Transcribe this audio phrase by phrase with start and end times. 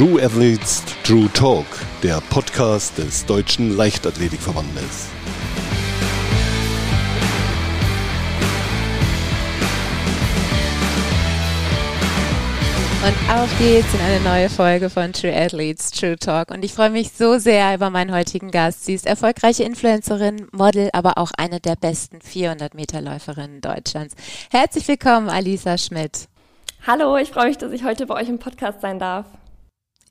[0.00, 1.66] True Athletes True Talk,
[2.02, 5.08] der Podcast des Deutschen Leichtathletikverbandes.
[13.04, 16.50] Und auf geht's in eine neue Folge von True Athletes True Talk.
[16.50, 18.86] Und ich freue mich so sehr über meinen heutigen Gast.
[18.86, 24.14] Sie ist erfolgreiche Influencerin, Model, aber auch eine der besten 400 Meter Läuferinnen Deutschlands.
[24.50, 26.26] Herzlich willkommen, Alisa Schmidt.
[26.86, 29.26] Hallo, ich freue mich, dass ich heute bei euch im Podcast sein darf.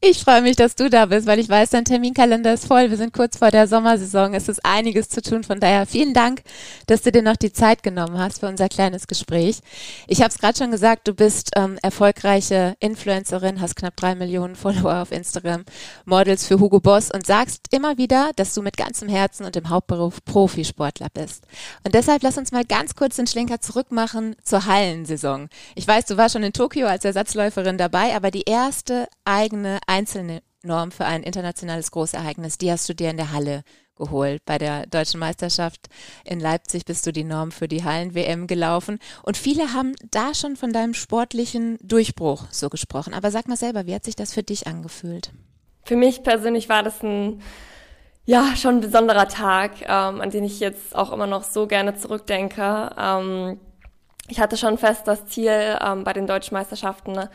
[0.02, 2.90] Ich freue mich, dass du da bist, weil ich weiß, dein Terminkalender ist voll.
[2.90, 4.34] Wir sind kurz vor der Sommersaison.
[4.34, 5.44] Es ist einiges zu tun.
[5.44, 6.42] Von daher vielen Dank,
[6.88, 9.60] dass du dir noch die Zeit genommen hast für unser kleines Gespräch.
[10.08, 14.56] Ich habe es gerade schon gesagt, du bist ähm, erfolgreiche Influencerin, hast knapp drei Millionen
[14.56, 15.66] Follower auf Instagram,
[16.06, 19.68] Models für Hugo Boss und sagst immer wieder, dass du mit ganzem Herzen und im
[19.68, 21.44] Hauptberuf Profisportler bist.
[21.84, 25.50] Und deshalb lass uns mal ganz kurz den Schlenker zurückmachen zur Hallensaison.
[25.76, 30.42] Ich weiß, du warst schon in Tokio als Ersatzläuferin dabei, aber die erste eigene einzelne
[30.64, 33.64] Norm für ein internationales Großereignis, die hast du dir in der Halle
[33.96, 34.42] geholt.
[34.46, 35.88] Bei der deutschen Meisterschaft
[36.24, 39.00] in Leipzig bist du die Norm für die Hallen-WM gelaufen.
[39.24, 43.14] Und viele haben da schon von deinem sportlichen Durchbruch so gesprochen.
[43.14, 45.32] Aber sag mal selber, wie hat sich das für dich angefühlt?
[45.84, 47.42] Für mich persönlich war das ein,
[48.26, 51.96] ja, schon ein besonderer Tag, ähm, an den ich jetzt auch immer noch so gerne
[51.96, 52.92] zurückdenke.
[52.98, 53.60] Ähm,
[54.28, 57.30] ich hatte schon fest das Ziel ähm, bei den deutschen Meisterschaften, ne,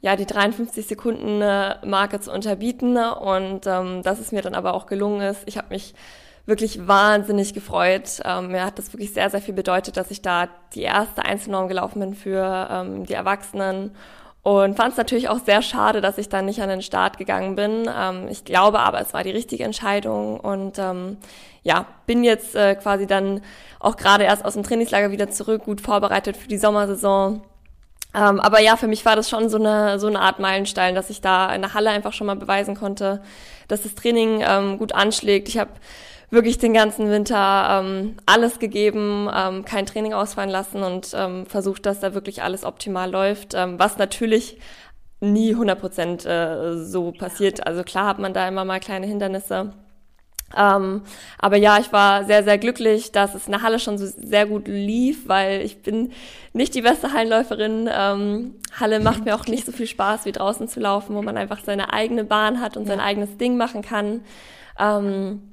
[0.00, 2.96] ja, die 53 Sekunden äh, Marke zu unterbieten.
[2.96, 5.42] Und ähm, dass es mir dann aber auch gelungen ist.
[5.46, 5.94] Ich habe mich
[6.46, 8.20] wirklich wahnsinnig gefreut.
[8.24, 11.68] Ähm, mir hat das wirklich sehr, sehr viel bedeutet, dass ich da die erste Einzelnorm
[11.68, 13.94] gelaufen bin für ähm, die Erwachsenen.
[14.42, 17.56] Und fand es natürlich auch sehr schade, dass ich dann nicht an den Start gegangen
[17.56, 17.88] bin.
[17.94, 20.40] Ähm, ich glaube aber, es war die richtige Entscheidung.
[20.40, 21.18] Und ähm,
[21.62, 23.42] ja, bin jetzt äh, quasi dann
[23.78, 27.42] auch gerade erst aus dem Trainingslager wieder zurück, gut vorbereitet für die Sommersaison.
[28.14, 31.10] Ähm, aber ja, für mich war das schon so eine, so eine Art Meilenstein, dass
[31.10, 33.22] ich da in der Halle einfach schon mal beweisen konnte,
[33.68, 35.48] dass das Training ähm, gut anschlägt.
[35.48, 35.70] Ich habe
[36.30, 41.86] wirklich den ganzen Winter ähm, alles gegeben, ähm, kein Training ausfallen lassen und ähm, versucht,
[41.86, 44.58] dass da wirklich alles optimal läuft, ähm, was natürlich
[45.20, 47.66] nie 100 Prozent äh, so passiert.
[47.66, 49.72] Also klar hat man da immer mal kleine Hindernisse.
[50.56, 51.02] Ähm,
[51.38, 54.46] aber ja, ich war sehr, sehr glücklich, dass es in der Halle schon so sehr
[54.46, 56.12] gut lief, weil ich bin
[56.52, 57.88] nicht die beste Hallenläuferin.
[57.92, 61.36] Ähm, Halle macht mir auch nicht so viel Spaß, wie draußen zu laufen, wo man
[61.36, 62.90] einfach seine eigene Bahn hat und ja.
[62.90, 64.22] sein eigenes Ding machen kann.
[64.78, 65.49] Ähm,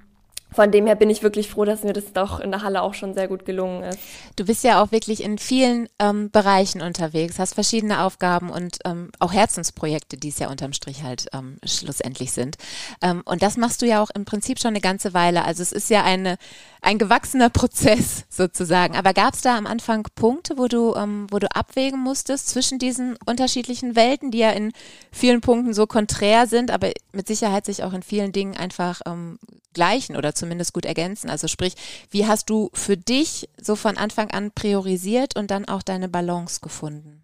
[0.58, 2.96] von dem her bin ich wirklich froh, dass mir das doch in der Halle auch
[2.96, 4.00] schon sehr gut gelungen ist.
[4.38, 9.12] Du bist ja auch wirklich in vielen ähm, Bereichen unterwegs, hast verschiedene Aufgaben und ähm,
[9.20, 12.58] auch Herzensprojekte, die es ja unterm Strich halt ähm, schlussendlich sind.
[13.04, 15.46] Ähm, und das machst du ja auch im Prinzip schon eine ganze Weile.
[15.46, 16.40] Also es ist ja eine,
[16.82, 18.96] ein gewachsener Prozess sozusagen.
[18.96, 22.80] Aber gab es da am Anfang Punkte, wo du, ähm, wo du abwägen musstest zwischen
[22.80, 24.72] diesen unterschiedlichen Welten, die ja in
[25.12, 29.40] vielen Punkten so konträr sind, aber mit Sicherheit sich auch in vielen Dingen einfach ähm,
[29.74, 31.30] gleichen oder zumindest gut ergänzen.
[31.30, 31.76] Also sprich,
[32.10, 36.60] wie hast du für dich so von Anfang an priorisiert und dann auch deine Balance
[36.62, 37.24] gefunden?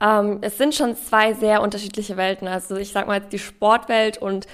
[0.00, 2.48] Ähm, es sind schon zwei sehr unterschiedliche Welten.
[2.48, 4.46] Also ich sag mal die Sportwelt und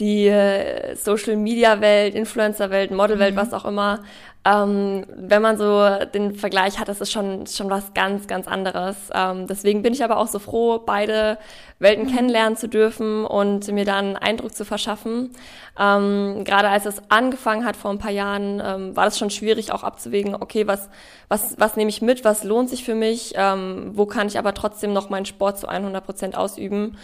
[0.00, 3.38] die äh, Social Media Welt, Influencer Welt, Model Welt, mhm.
[3.38, 4.00] was auch immer.
[4.44, 8.96] Ähm, wenn man so den Vergleich hat, das ist schon, schon was ganz, ganz anderes.
[9.12, 11.38] Ähm, deswegen bin ich aber auch so froh, beide
[11.80, 12.14] Welten mhm.
[12.14, 15.32] kennenlernen zu dürfen und mir da einen Eindruck zu verschaffen.
[15.78, 19.72] Ähm, gerade als es angefangen hat vor ein paar Jahren, ähm, war das schon schwierig
[19.72, 20.88] auch abzuwägen, okay, was,
[21.28, 24.54] was, was nehme ich mit, was lohnt sich für mich, ähm, wo kann ich aber
[24.54, 26.96] trotzdem noch meinen Sport zu 100 Prozent ausüben.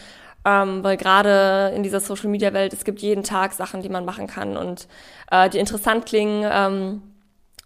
[0.44, 4.04] Ähm, weil gerade in dieser Social Media Welt, es gibt jeden Tag Sachen, die man
[4.04, 4.88] machen kann und
[5.30, 7.02] äh, die interessant klingen ähm,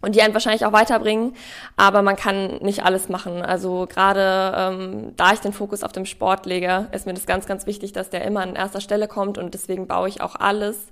[0.00, 1.34] und die einen wahrscheinlich auch weiterbringen,
[1.76, 3.42] aber man kann nicht alles machen.
[3.42, 7.46] Also gerade ähm, da ich den Fokus auf dem Sport lege, ist mir das ganz,
[7.46, 10.86] ganz wichtig, dass der immer an erster Stelle kommt und deswegen baue ich auch alles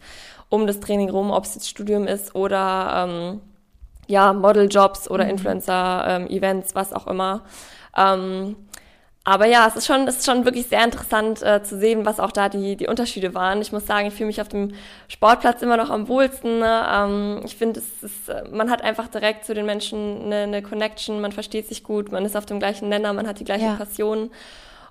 [0.49, 3.41] um das Training rum, ob es jetzt Studium ist oder ähm,
[4.09, 5.31] ja Modeljobs oder mhm.
[5.31, 7.43] Influencer-Events, ähm, was auch immer.
[7.97, 8.57] Ähm,
[9.29, 12.21] aber ja, es ist schon, es ist schon wirklich sehr interessant äh, zu sehen, was
[12.21, 13.61] auch da die, die Unterschiede waren.
[13.61, 14.73] Ich muss sagen, ich fühle mich auf dem
[15.09, 16.61] Sportplatz immer noch am wohlsten.
[16.61, 16.87] Ne?
[16.89, 20.63] Ähm, ich finde, es ist, äh, man hat einfach direkt zu den Menschen eine, eine
[20.63, 23.65] Connection, man versteht sich gut, man ist auf dem gleichen Nenner, man hat die gleiche
[23.65, 23.75] ja.
[23.75, 24.31] Passion.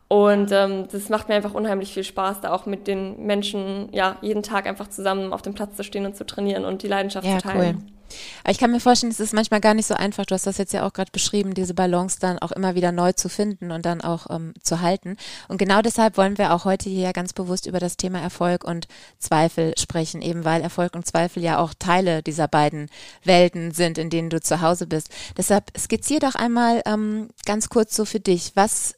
[0.09, 4.17] Und ähm, das macht mir einfach unheimlich viel Spaß, da auch mit den Menschen ja
[4.19, 7.25] jeden Tag einfach zusammen auf dem Platz zu stehen und zu trainieren und die Leidenschaft
[7.25, 7.77] ja, zu teilen.
[7.87, 7.94] Cool.
[8.43, 10.25] Aber ich kann mir vorstellen, es ist manchmal gar nicht so einfach.
[10.25, 13.11] Du hast das jetzt ja auch gerade beschrieben, diese Balance dann auch immer wieder neu
[13.13, 15.17] zu finden und dann auch ähm, zu halten.
[15.47, 18.87] Und genau deshalb wollen wir auch heute hier ganz bewusst über das Thema Erfolg und
[19.19, 22.89] Zweifel sprechen, eben weil Erfolg und Zweifel ja auch Teile dieser beiden
[23.23, 25.09] Welten sind, in denen du zu Hause bist.
[25.37, 28.95] Deshalb skizzier doch einmal ähm, ganz kurz so für dich, was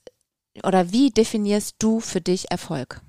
[0.63, 3.01] oder wie definierst du für dich Erfolg?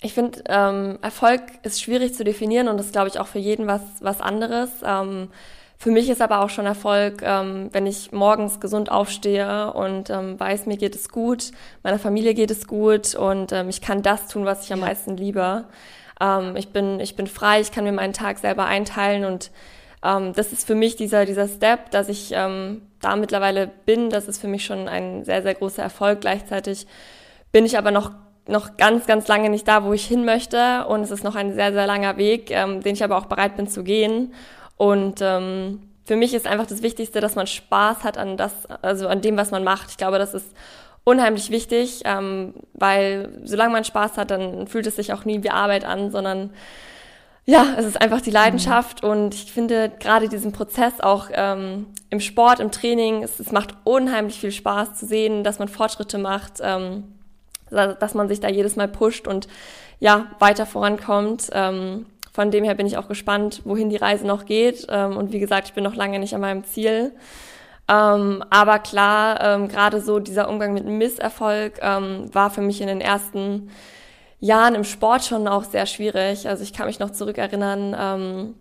[0.00, 3.66] Ich finde, ähm, Erfolg ist schwierig zu definieren und das glaube ich auch für jeden
[3.66, 4.70] was, was anderes.
[4.84, 5.28] Ähm,
[5.76, 10.38] für mich ist aber auch schon Erfolg, ähm, wenn ich morgens gesund aufstehe und ähm,
[10.38, 11.52] weiß, mir geht es gut,
[11.82, 15.16] meiner Familie geht es gut und ähm, ich kann das tun, was ich am meisten
[15.16, 15.64] liebe.
[16.20, 19.50] Ähm, ich, bin, ich bin frei, ich kann mir meinen Tag selber einteilen und
[20.04, 24.10] ähm, das ist für mich dieser, dieser Step, dass ich ähm, da mittlerweile bin.
[24.10, 26.20] Das ist für mich schon ein sehr, sehr großer Erfolg.
[26.20, 26.86] Gleichzeitig
[27.52, 28.12] bin ich aber noch
[28.48, 30.86] noch ganz, ganz lange nicht da, wo ich hin möchte.
[30.86, 33.56] Und es ist noch ein sehr, sehr langer Weg, ähm, den ich aber auch bereit
[33.56, 34.32] bin zu gehen.
[34.76, 38.52] Und ähm, für mich ist einfach das Wichtigste, dass man Spaß hat an das,
[38.82, 39.90] also an dem, was man macht.
[39.90, 40.46] Ich glaube, das ist
[41.04, 45.50] unheimlich wichtig, ähm, weil solange man Spaß hat, dann fühlt es sich auch nie wie
[45.50, 46.50] Arbeit an, sondern
[47.44, 49.10] ja, es ist einfach die Leidenschaft mhm.
[49.10, 53.74] und ich finde gerade diesen Prozess auch ähm, im Sport, im Training, es, es, macht
[53.84, 57.04] unheimlich viel Spaß zu sehen, dass man Fortschritte macht, ähm,
[57.70, 59.48] dass man sich da jedes Mal pusht und
[60.00, 61.50] ja, weiter vorankommt.
[61.52, 64.86] Ähm, von dem her bin ich auch gespannt, wohin die Reise noch geht.
[64.90, 67.12] Ähm, und wie gesagt, ich bin noch lange nicht an meinem Ziel.
[67.88, 72.86] Ähm, aber klar, ähm, gerade so dieser Umgang mit Misserfolg ähm, war für mich in
[72.86, 73.70] den ersten
[74.40, 76.48] Jahren im Sport schon auch sehr schwierig.
[76.48, 78.54] Also ich kann mich noch zurückerinnern, ähm,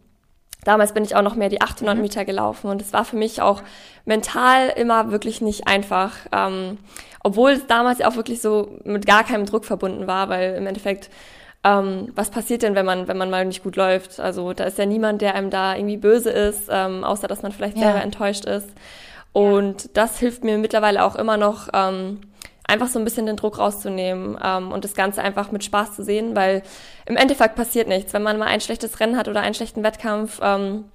[0.68, 2.02] damals bin ich auch noch mehr die 800 mhm.
[2.02, 3.62] Meter gelaufen und es war für mich auch
[4.06, 6.12] mental immer wirklich nicht einfach.
[6.32, 6.78] Ähm,
[7.24, 11.10] obwohl es damals auch wirklich so mit gar keinem Druck verbunden war, weil im Endeffekt
[11.64, 14.20] ähm, was passiert denn, wenn man, wenn man mal nicht gut läuft?
[14.20, 17.52] Also da ist ja niemand, der einem da irgendwie böse ist, ähm, außer dass man
[17.52, 17.84] vielleicht ja.
[17.84, 18.70] selber enttäuscht ist.
[19.34, 22.22] Und das hilft mir mittlerweile auch immer noch, ähm,
[22.68, 26.04] einfach so ein bisschen den Druck rauszunehmen ähm, und das Ganze einfach mit Spaß zu
[26.04, 26.64] sehen, weil
[27.06, 28.14] im Endeffekt passiert nichts.
[28.14, 30.86] Wenn man mal ein schlechtes Rennen hat oder einen schlechten Wettkampf, ähm,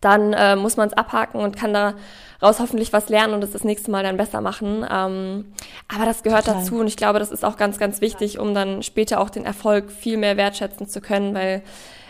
[0.00, 3.64] dann äh, muss man es abhaken und kann daraus hoffentlich was lernen und es das
[3.64, 4.86] nächste Mal dann besser machen.
[4.90, 5.52] Ähm,
[5.94, 6.60] aber das gehört Total.
[6.60, 9.46] dazu und ich glaube, das ist auch ganz, ganz wichtig, um dann später auch den
[9.46, 11.62] Erfolg viel mehr wertschätzen zu können, weil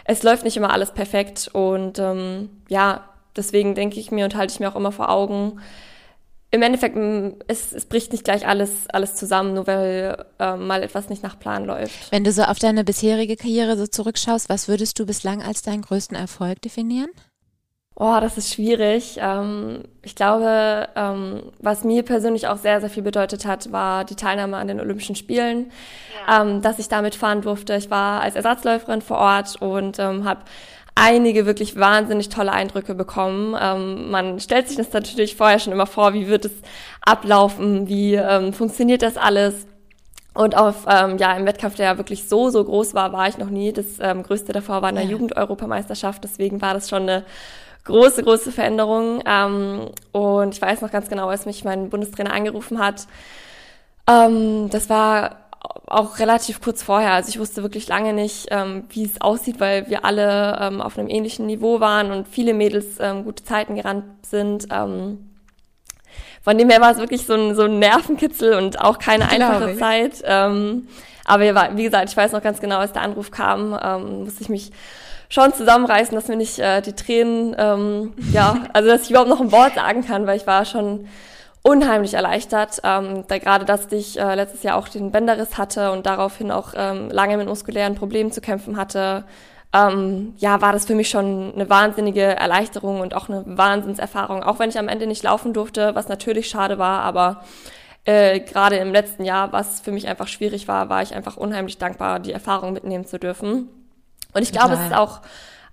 [0.04, 3.04] es läuft nicht immer alles perfekt und ähm, ja,
[3.36, 5.60] deswegen denke ich mir und halte ich mir auch immer vor Augen,
[6.54, 6.96] im Endeffekt,
[7.48, 11.36] es, es bricht nicht gleich alles, alles zusammen, nur weil äh, mal etwas nicht nach
[11.36, 12.12] Plan läuft.
[12.12, 15.82] Wenn du so auf deine bisherige Karriere so zurückschaust, was würdest du bislang als deinen
[15.82, 17.10] größten Erfolg definieren?
[17.96, 19.18] Oh, das ist schwierig.
[19.20, 24.16] Ähm, ich glaube, ähm, was mir persönlich auch sehr, sehr viel bedeutet hat, war die
[24.16, 25.72] Teilnahme an den Olympischen Spielen,
[26.28, 26.42] ja.
[26.42, 27.74] ähm, dass ich damit fahren durfte.
[27.74, 30.42] Ich war als Ersatzläuferin vor Ort und ähm, habe
[30.94, 33.56] einige wirklich wahnsinnig tolle Eindrücke bekommen.
[33.60, 36.52] Ähm, man stellt sich das natürlich vorher schon immer vor, wie wird es
[37.04, 39.66] ablaufen, wie ähm, funktioniert das alles.
[40.34, 43.38] Und auf ähm, ja im Wettkampf, der ja wirklich so so groß war, war ich
[43.38, 43.72] noch nie.
[43.72, 45.10] Das ähm, größte davor war eine ja.
[45.10, 46.24] Jugend-Europameisterschaft.
[46.24, 47.24] Deswegen war das schon eine
[47.84, 49.22] große große Veränderung.
[49.26, 53.06] Ähm, und ich weiß noch ganz genau, als mich mein Bundestrainer angerufen hat.
[54.08, 55.43] Ähm, das war
[55.86, 57.12] auch relativ kurz vorher.
[57.12, 60.98] Also ich wusste wirklich lange nicht, ähm, wie es aussieht, weil wir alle ähm, auf
[60.98, 64.66] einem ähnlichen Niveau waren und viele Mädels ähm, gute Zeiten gerannt sind.
[64.70, 65.30] Ähm,
[66.42, 69.72] von dem her war es wirklich so ein, so ein Nervenkitzel und auch keine einfache
[69.72, 69.78] ich.
[69.78, 70.22] Zeit.
[70.24, 70.88] Ähm,
[71.24, 74.48] aber wie gesagt, ich weiß noch ganz genau, als der Anruf kam, ähm, musste ich
[74.48, 74.70] mich
[75.30, 79.40] schon zusammenreißen, dass mir nicht äh, die Tränen, ähm, ja, also dass ich überhaupt noch
[79.40, 81.08] ein Wort sagen kann, weil ich war schon
[81.64, 86.04] unheimlich erleichtert, ähm, da gerade, dass ich äh, letztes Jahr auch den Bänderriss hatte und
[86.04, 89.24] daraufhin auch ähm, lange mit muskulären Problemen zu kämpfen hatte,
[89.72, 94.58] ähm, ja, war das für mich schon eine wahnsinnige Erleichterung und auch eine Wahnsinnserfahrung, auch
[94.58, 97.42] wenn ich am Ende nicht laufen durfte, was natürlich schade war, aber
[98.04, 101.78] äh, gerade im letzten Jahr, was für mich einfach schwierig war, war ich einfach unheimlich
[101.78, 103.68] dankbar, die Erfahrung mitnehmen zu dürfen.
[104.34, 105.22] Und ich glaube, es ist auch,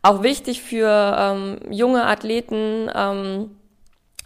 [0.02, 3.52] auch wichtig für ähm, junge Athleten, ähm,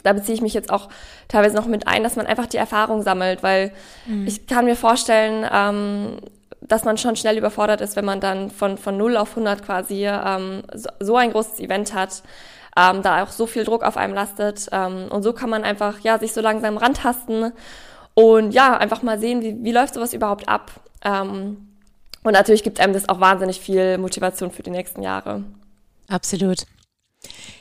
[0.06, 0.90] da beziehe ich mich jetzt auch
[1.28, 3.72] teilweise noch mit ein, dass man einfach die Erfahrung sammelt, weil
[4.06, 4.28] mhm.
[4.28, 6.20] ich kann mir vorstellen, ähm,
[6.62, 10.06] dass man schon schnell überfordert ist, wenn man dann von, von 0 auf 100 quasi
[10.08, 12.22] ähm, so, so ein großes Event hat,
[12.78, 14.68] ähm, da auch so viel Druck auf einem lastet.
[14.72, 17.52] Ähm, und so kann man einfach ja sich so langsam rantasten
[18.14, 20.72] und ja, einfach mal sehen, wie, wie läuft sowas überhaupt ab.
[21.04, 21.68] Ähm,
[22.24, 25.44] und natürlich gibt einem das auch wahnsinnig viel Motivation für die nächsten Jahre.
[26.08, 26.66] Absolut.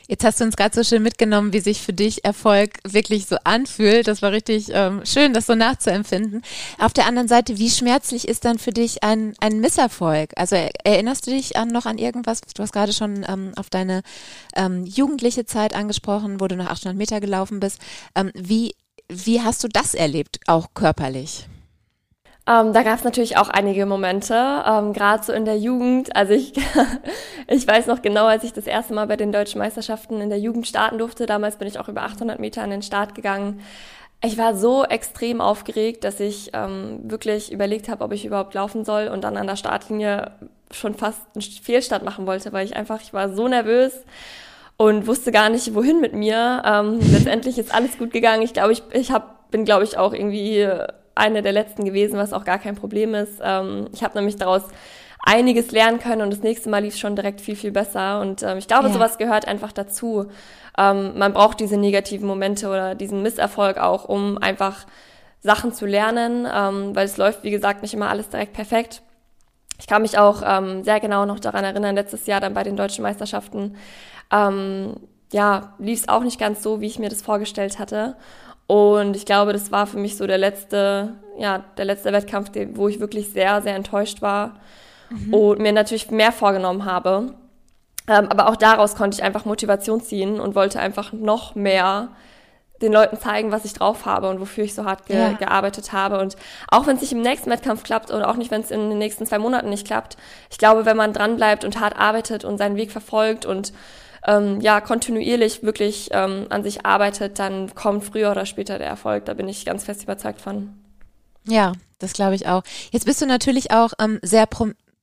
[0.07, 3.37] Jetzt hast du uns gerade so schön mitgenommen, wie sich für dich Erfolg wirklich so
[3.43, 4.07] anfühlt.
[4.07, 6.43] Das war richtig ähm, schön, das so nachzuempfinden.
[6.77, 10.31] Auf der anderen Seite, wie schmerzlich ist dann für dich ein, ein Misserfolg?
[10.35, 12.41] Also erinnerst du dich an noch an irgendwas?
[12.41, 14.03] Du hast gerade schon ähm, auf deine
[14.55, 17.79] ähm, jugendliche Zeit angesprochen, wo du nach 800 Meter gelaufen bist.
[18.15, 18.75] Ähm, wie,
[19.09, 21.47] wie hast du das erlebt, auch körperlich?
[22.47, 24.35] Ähm, da gab es natürlich auch einige Momente,
[24.67, 26.15] ähm, gerade so in der Jugend.
[26.15, 26.53] Also ich,
[27.47, 30.37] ich weiß noch genau, als ich das erste Mal bei den deutschen Meisterschaften in der
[30.37, 31.25] Jugend starten durfte.
[31.25, 33.61] Damals bin ich auch über 800 Meter an den Start gegangen.
[34.23, 38.85] Ich war so extrem aufgeregt, dass ich ähm, wirklich überlegt habe, ob ich überhaupt laufen
[38.85, 40.31] soll und dann an der Startlinie
[40.71, 43.93] schon fast einen Fehlstart machen wollte, weil ich einfach, ich war so nervös
[44.77, 46.61] und wusste gar nicht, wohin mit mir.
[46.63, 48.43] Ähm, letztendlich ist alles gut gegangen.
[48.43, 50.67] Ich glaube, ich, ich hab, bin, glaube ich, auch irgendwie
[51.15, 53.39] eine der letzten gewesen, was auch gar kein Problem ist.
[53.41, 54.63] Ähm, ich habe nämlich daraus
[55.25, 58.21] einiges lernen können und das nächste Mal lief schon direkt viel, viel besser.
[58.21, 58.93] Und ähm, ich glaube, ja.
[58.93, 60.27] sowas gehört einfach dazu.
[60.77, 64.85] Ähm, man braucht diese negativen Momente oder diesen Misserfolg auch, um einfach
[65.41, 69.01] Sachen zu lernen, ähm, weil es läuft, wie gesagt, nicht immer alles direkt perfekt.
[69.79, 72.77] Ich kann mich auch ähm, sehr genau noch daran erinnern, letztes Jahr dann bei den
[72.77, 73.75] deutschen Meisterschaften,
[74.31, 74.95] ähm,
[75.31, 78.15] ja, lief es auch nicht ganz so, wie ich mir das vorgestellt hatte.
[78.67, 82.87] Und ich glaube, das war für mich so der letzte, ja, der letzte Wettkampf, wo
[82.87, 84.55] ich wirklich sehr, sehr enttäuscht war
[85.09, 85.33] mhm.
[85.33, 87.33] und mir natürlich mehr vorgenommen habe.
[88.07, 92.09] Ähm, aber auch daraus konnte ich einfach Motivation ziehen und wollte einfach noch mehr
[92.81, 95.31] den Leuten zeigen, was ich drauf habe und wofür ich so hart ge ja.
[95.33, 96.19] gearbeitet habe.
[96.19, 96.35] Und
[96.67, 98.97] auch wenn es nicht im nächsten Wettkampf klappt oder auch nicht, wenn es in den
[98.97, 100.17] nächsten zwei Monaten nicht klappt,
[100.49, 103.71] ich glaube, wenn man dranbleibt und hart arbeitet und seinen Weg verfolgt und
[104.25, 109.25] ähm, ja kontinuierlich wirklich ähm, an sich arbeitet, dann kommt früher oder später der Erfolg.
[109.25, 110.73] Da bin ich ganz fest überzeugt von.
[111.47, 112.63] Ja, das glaube ich auch.
[112.91, 114.47] Jetzt bist du natürlich auch ähm, sehr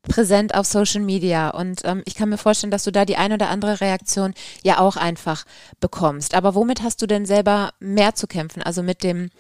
[0.03, 3.33] präsent auf Social Media und ähm, ich kann mir vorstellen, dass du da die ein
[3.33, 5.45] oder andere Reaktion ja auch einfach
[5.81, 6.35] bekommst.
[6.35, 8.63] Aber womit hast du denn selber mehr zu kämpfen?
[8.63, 9.31] Also mit dem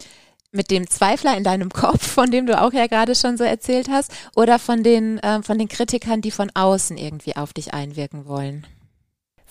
[0.54, 3.88] mit dem Zweifler in deinem Kopf, von dem du auch ja gerade schon so erzählt
[3.90, 8.26] hast, oder von den äh, von den Kritikern, die von außen irgendwie auf dich einwirken
[8.26, 8.64] wollen?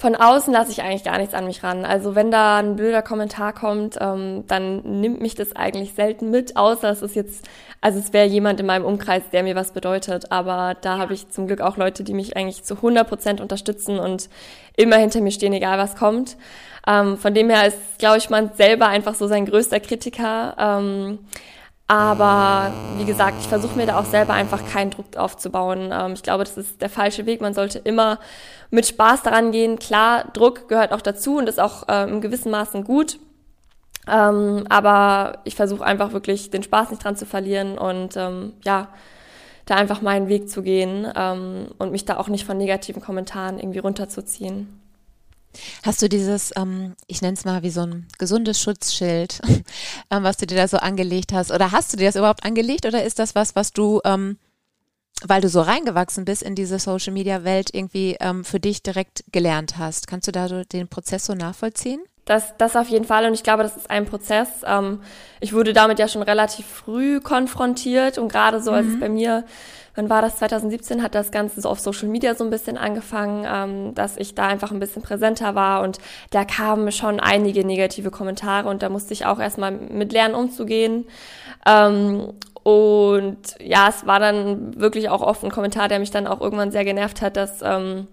[0.01, 1.86] Von außen lasse ich eigentlich gar nichts an mich ran.
[1.86, 6.58] Also wenn da ein blöder Kommentar kommt, ähm, dann nimmt mich das eigentlich selten mit,
[6.58, 7.48] außer es ist jetzt,
[7.81, 10.31] also es wäre jemand in meinem Umkreis, der mir was bedeutet.
[10.31, 14.00] Aber da habe ich zum Glück auch Leute, die mich eigentlich zu 100 Prozent unterstützen
[14.00, 14.27] und
[14.75, 16.36] immer hinter mir stehen, egal was kommt.
[16.88, 20.55] Ähm, von dem her ist, glaube ich, man selber einfach so sein größter Kritiker.
[20.58, 21.20] Ähm,
[21.91, 25.89] aber wie gesagt, ich versuche mir da auch selber einfach keinen Druck aufzubauen.
[25.91, 27.41] Ähm, ich glaube, das ist der falsche Weg.
[27.41, 28.17] Man sollte immer
[28.69, 29.77] mit Spaß daran gehen.
[29.77, 33.19] Klar, Druck gehört auch dazu und ist auch äh, im gewissen Maßen gut.
[34.07, 38.88] Ähm, aber ich versuche einfach wirklich den Spaß nicht dran zu verlieren und ähm, ja,
[39.65, 43.60] da einfach meinen Weg zu gehen ähm, und mich da auch nicht von negativen Kommentaren
[43.60, 44.80] irgendwie runterzuziehen.
[45.84, 49.41] Hast du dieses, ähm, ich nenne es mal wie so ein gesundes Schutzschild,
[50.12, 51.51] ähm, was du dir da so angelegt hast?
[51.51, 54.38] Oder hast du dir das überhaupt angelegt oder ist das was, was du, ähm,
[55.24, 59.24] weil du so reingewachsen bist in diese Social Media Welt, irgendwie ähm, für dich direkt
[59.31, 60.08] gelernt hast?
[60.08, 62.01] Kannst du da so den Prozess so nachvollziehen?
[62.25, 64.48] Das, das auf jeden Fall und ich glaube, das ist ein Prozess.
[64.65, 65.01] Ähm,
[65.39, 69.00] ich wurde damit ja schon relativ früh konfrontiert und gerade so, als es mhm.
[69.00, 69.43] bei mir
[69.95, 70.38] wann war das?
[70.38, 74.36] 2017 hat das Ganze so auf Social Media so ein bisschen angefangen, ähm, dass ich
[74.36, 78.89] da einfach ein bisschen präsenter war und da kamen schon einige negative Kommentare und da
[78.89, 81.05] musste ich auch erstmal mit lernen umzugehen.
[81.65, 82.33] Ähm,
[82.63, 86.71] und ja, es war dann wirklich auch oft ein Kommentar, der mich dann auch irgendwann
[86.71, 88.07] sehr genervt hat, dass, ähm,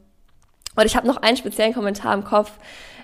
[0.75, 2.53] und ich habe noch einen speziellen Kommentar im Kopf,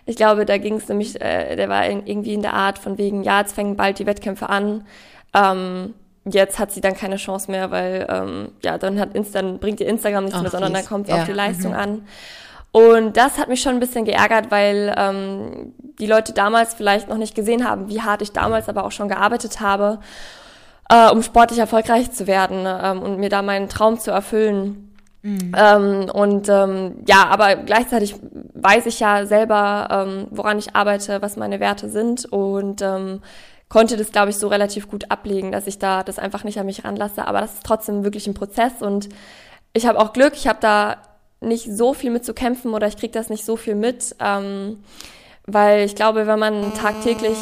[0.06, 3.22] ich glaube, da ging es nämlich, äh, der war irgendwie in der Art von wegen,
[3.22, 4.86] ja, jetzt fängen bald die Wettkämpfe an.
[5.32, 9.58] Ähm, jetzt hat sie dann keine Chance mehr, weil ähm, ja, dann hat Insta, dann
[9.58, 11.20] bringt ihr Instagram nichts Ach, mehr, sondern dann kommt es ja.
[11.20, 11.78] auf die Leistung mhm.
[11.78, 12.06] an.
[12.72, 17.18] Und das hat mich schon ein bisschen geärgert, weil ähm, die Leute damals vielleicht noch
[17.18, 20.00] nicht gesehen haben, wie hart ich damals aber auch schon gearbeitet habe,
[20.90, 24.90] äh, um sportlich erfolgreich zu werden ähm, und mir da meinen Traum zu erfüllen.
[25.22, 25.52] Mhm.
[25.56, 28.16] Ähm, und ähm, ja, aber gleichzeitig
[28.54, 33.22] weiß ich ja selber, ähm, woran ich arbeite, was meine Werte sind und ähm,
[33.68, 36.66] konnte das, glaube ich, so relativ gut ablegen, dass ich da das einfach nicht an
[36.66, 37.26] mich ranlasse.
[37.26, 39.08] Aber das ist trotzdem wirklich ein Prozess und
[39.72, 40.98] ich habe auch Glück, ich habe da
[41.40, 44.82] nicht so viel mit zu kämpfen oder ich kriege das nicht so viel mit, ähm,
[45.46, 47.36] weil ich glaube, wenn man tagtäglich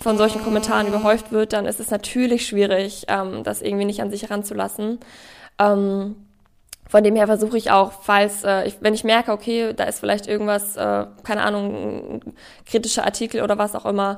[0.00, 4.10] von solchen Kommentaren überhäuft wird, dann ist es natürlich schwierig, ähm, das irgendwie nicht an
[4.10, 4.98] sich heranzulassen.
[5.58, 6.16] Ähm,
[6.88, 10.00] von dem her versuche ich auch, falls, äh, ich, wenn ich merke, okay, da ist
[10.00, 12.20] vielleicht irgendwas, äh, keine Ahnung,
[12.66, 14.16] kritischer Artikel oder was auch immer,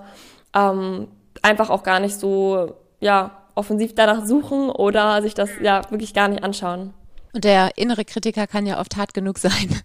[0.54, 1.08] ähm,
[1.42, 6.28] einfach auch gar nicht so, ja, offensiv danach suchen oder sich das ja wirklich gar
[6.28, 6.92] nicht anschauen.
[7.32, 9.52] Und der innere Kritiker kann ja oft hart genug sein.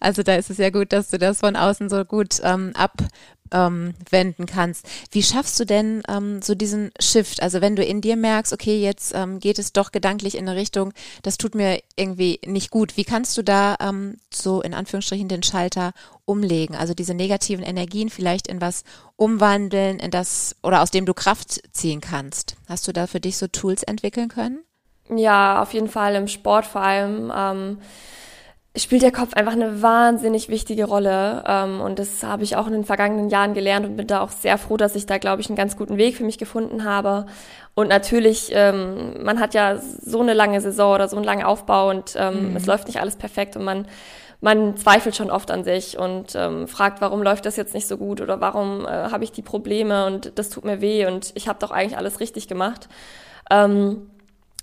[0.00, 2.72] Also da ist es ja gut, dass du das von außen so gut ähm,
[3.52, 3.94] ähm,
[4.46, 4.86] kannst.
[5.10, 7.42] Wie schaffst du denn ähm, so diesen Shift?
[7.42, 10.58] Also wenn du in dir merkst, okay, jetzt ähm, geht es doch gedanklich in eine
[10.58, 10.92] Richtung,
[11.22, 12.96] das tut mir irgendwie nicht gut.
[12.96, 15.92] Wie kannst du da ähm, so in Anführungsstrichen den Schalter
[16.24, 16.76] umlegen?
[16.76, 18.84] Also diese negativen Energien vielleicht in was
[19.16, 22.56] umwandeln, in das oder aus dem du Kraft ziehen kannst.
[22.68, 24.60] Hast du da für dich so Tools entwickeln können?
[25.14, 27.32] Ja, auf jeden Fall im Sport vor allem.
[27.34, 27.78] Ähm
[28.76, 31.42] spielt der Kopf einfach eine wahnsinnig wichtige Rolle.
[31.46, 34.30] Ähm, und das habe ich auch in den vergangenen Jahren gelernt und bin da auch
[34.30, 37.26] sehr froh, dass ich da, glaube ich, einen ganz guten Weg für mich gefunden habe.
[37.74, 41.90] Und natürlich, ähm, man hat ja so eine lange Saison oder so einen langen Aufbau
[41.90, 42.56] und ähm, mhm.
[42.56, 43.86] es läuft nicht alles perfekt und man
[44.42, 47.98] man zweifelt schon oft an sich und ähm, fragt, warum läuft das jetzt nicht so
[47.98, 51.46] gut oder warum äh, habe ich die Probleme und das tut mir weh und ich
[51.46, 52.88] habe doch eigentlich alles richtig gemacht.
[53.50, 54.09] Ähm,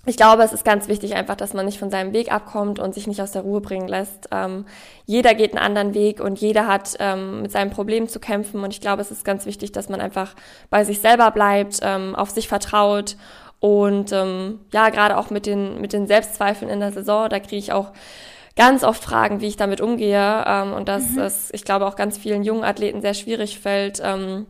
[0.08, 2.94] ich glaube, es ist ganz wichtig einfach, dass man nicht von seinem Weg abkommt und
[2.94, 4.28] sich nicht aus der Ruhe bringen lässt.
[4.32, 4.66] Ähm,
[5.06, 8.62] jeder geht einen anderen Weg und jeder hat ähm, mit seinem Problem zu kämpfen.
[8.62, 10.34] Und ich glaube, es ist ganz wichtig, dass man einfach
[10.70, 13.16] bei sich selber bleibt, ähm, auf sich vertraut
[13.60, 17.56] und ähm, ja, gerade auch mit den, mit den Selbstzweifeln in der Saison, da kriege
[17.56, 17.92] ich auch
[18.56, 20.44] ganz oft Fragen, wie ich damit umgehe.
[20.46, 21.20] Ähm, und dass mhm.
[21.20, 24.46] es, ich glaube, auch ganz vielen jungen Athleten sehr schwierig fällt, ähm,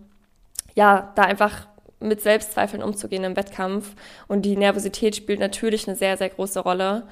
[0.75, 1.67] ja, da einfach
[2.01, 3.95] mit Selbstzweifeln umzugehen im Wettkampf.
[4.27, 7.05] Und die Nervosität spielt natürlich eine sehr, sehr große Rolle.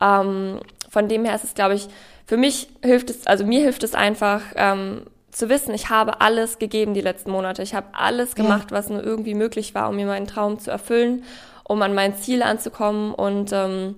[0.00, 1.88] Ähm, von dem her ist es, glaube ich,
[2.26, 6.58] für mich hilft es, also mir hilft es einfach, ähm, zu wissen, ich habe alles
[6.58, 7.62] gegeben die letzten Monate.
[7.62, 8.76] Ich habe alles gemacht, ja.
[8.76, 11.24] was nur irgendwie möglich war, um mir meinen Traum zu erfüllen,
[11.64, 13.14] um an mein Ziel anzukommen.
[13.14, 13.96] Und ähm,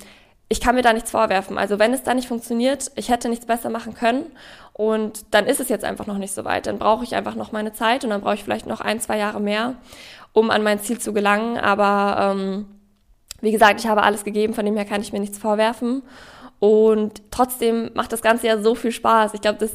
[0.49, 1.59] ich kann mir da nichts vorwerfen.
[1.59, 4.27] Also wenn es da nicht funktioniert, ich hätte nichts besser machen können.
[4.73, 6.67] Und dann ist es jetzt einfach noch nicht so weit.
[6.67, 9.19] Dann brauche ich einfach noch meine Zeit und dann brauche ich vielleicht noch ein, zwei
[9.19, 9.75] Jahre mehr
[10.35, 11.57] um an mein Ziel zu gelangen.
[11.57, 12.67] Aber ähm,
[13.41, 16.03] wie gesagt, ich habe alles gegeben, von dem her kann ich mir nichts vorwerfen.
[16.59, 19.33] Und trotzdem macht das Ganze ja so viel Spaß.
[19.33, 19.73] Ich glaube, das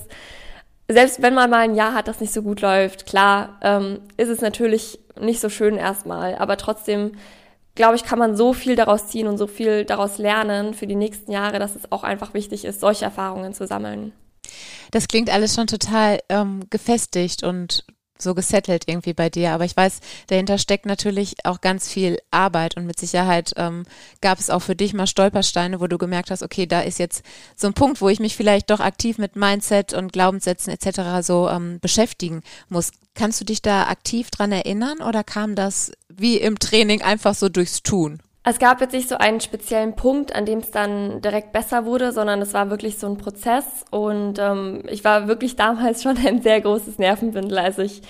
[0.90, 4.30] selbst wenn man mal ein Jahr hat, das nicht so gut läuft, klar, ähm, ist
[4.30, 7.12] es natürlich nicht so schön erstmal, aber trotzdem,
[7.76, 10.96] glaube ich, kann man so viel daraus ziehen und so viel daraus lernen für die
[10.96, 14.14] nächsten Jahre, dass es auch einfach wichtig ist, solche Erfahrungen zu sammeln.
[14.92, 17.86] Das klingt alles schon total ähm, gefestigt und
[18.22, 19.52] so gesettelt irgendwie bei dir.
[19.52, 23.86] Aber ich weiß, dahinter steckt natürlich auch ganz viel Arbeit und mit Sicherheit ähm,
[24.22, 27.24] gab es auch für dich mal Stolpersteine, wo du gemerkt hast, okay, da ist jetzt
[27.56, 31.26] so ein Punkt, wo ich mich vielleicht doch aktiv mit Mindset und Glaubenssätzen etc.
[31.26, 32.92] so ähm, beschäftigen muss.
[33.16, 37.50] Kannst du dich da aktiv dran erinnern oder kam das wie im Training einfach so
[37.50, 38.22] durchs Tun?
[38.50, 42.12] Es gab jetzt nicht so einen speziellen Punkt, an dem es dann direkt besser wurde,
[42.12, 46.42] sondern es war wirklich so ein Prozess und ähm, ich war wirklich damals schon ein
[46.42, 47.60] sehr großes Nervenbündel.
[47.60, 48.02] Also ich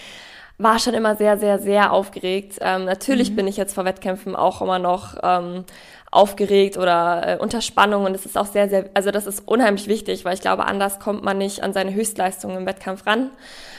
[0.60, 2.58] war schon immer sehr, sehr, sehr aufgeregt.
[2.62, 3.36] Ähm, natürlich mhm.
[3.38, 5.63] bin ich jetzt vor Wettkämpfen auch immer noch ähm,
[6.12, 9.88] aufgeregt oder äh, unter Spannung und es ist auch sehr, sehr, also das ist unheimlich
[9.88, 13.30] wichtig, weil ich glaube, anders kommt man nicht an seine Höchstleistung im Wettkampf ran.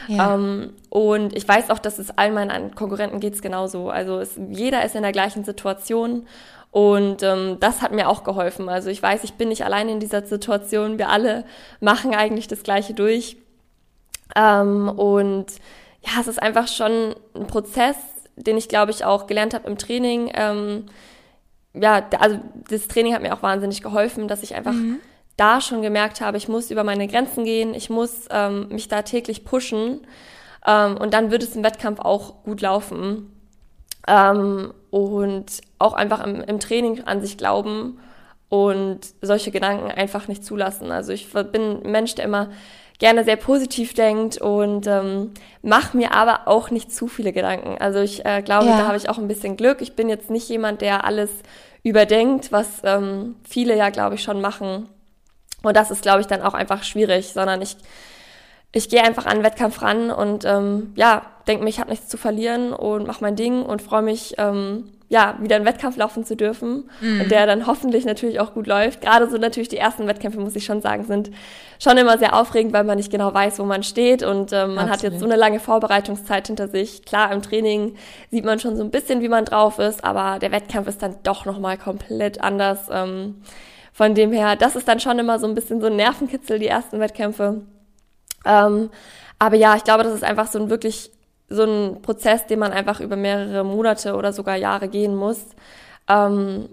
[0.08, 0.34] Ja.
[0.34, 3.90] Ähm, und ich weiß auch, dass es allen meinen Konkurrenten geht's genauso.
[3.90, 6.26] Also es, jeder ist in der gleichen Situation
[6.70, 8.70] und ähm, das hat mir auch geholfen.
[8.70, 10.98] Also ich weiß, ich bin nicht allein in dieser Situation.
[10.98, 11.44] Wir alle
[11.80, 13.36] machen eigentlich das Gleiche durch.
[14.36, 15.46] Ähm, und
[16.02, 17.96] ja, es ist einfach schon ein Prozess,
[18.36, 20.30] den ich glaube ich auch gelernt habe im Training.
[20.34, 20.86] Ähm,
[21.74, 25.00] ja, also das Training hat mir auch wahnsinnig geholfen, dass ich einfach mhm
[25.40, 29.00] da schon gemerkt habe, ich muss über meine Grenzen gehen, ich muss ähm, mich da
[29.00, 30.06] täglich pushen
[30.66, 33.32] ähm, und dann wird es im Wettkampf auch gut laufen.
[34.06, 38.00] Ähm, und auch einfach im, im, Training an sich glauben
[38.48, 40.90] und solche Gedanken einfach nicht zulassen.
[40.90, 42.50] Also ich bin ein Mensch, der immer
[43.00, 45.32] gerne sehr positiv denkt und ähm,
[45.62, 47.76] mache mir aber auch nicht zu viele Gedanken.
[47.80, 48.78] Also ich äh, glaube, ja.
[48.78, 49.80] da habe ich auch ein bisschen Glück.
[49.80, 51.30] Ich bin jetzt nicht jemand, der alles
[51.82, 54.88] überdenkt, was ähm, viele ja, glaube ich, schon machen.
[55.62, 57.76] Und das ist, glaube ich, dann auch einfach schwierig, sondern ich,
[58.72, 62.08] ich gehe einfach an den Wettkampf ran und ähm, ja, denke mir, ich habe nichts
[62.08, 66.24] zu verlieren und mache mein Ding und freue mich, ähm, ja, wieder einen Wettkampf laufen
[66.24, 67.22] zu dürfen mhm.
[67.22, 69.00] und der dann hoffentlich natürlich auch gut läuft.
[69.00, 71.32] Gerade so natürlich die ersten Wettkämpfe, muss ich schon sagen, sind
[71.80, 74.88] schon immer sehr aufregend, weil man nicht genau weiß, wo man steht und ähm, man
[74.88, 74.90] Absolut.
[74.92, 77.04] hat jetzt so eine lange Vorbereitungszeit hinter sich.
[77.04, 77.96] Klar, im Training
[78.30, 81.16] sieht man schon so ein bisschen, wie man drauf ist, aber der Wettkampf ist dann
[81.24, 82.86] doch nochmal komplett anders.
[82.88, 83.42] Ähm,
[83.92, 86.68] von dem her, das ist dann schon immer so ein bisschen so ein Nervenkitzel, die
[86.68, 87.62] ersten Wettkämpfe.
[88.46, 88.90] Ähm,
[89.40, 91.10] aber ja, ich glaube, das ist einfach so ein wirklich
[91.50, 95.44] so ein Prozess, den man einfach über mehrere Monate oder sogar Jahre gehen muss.
[96.08, 96.68] Ähm,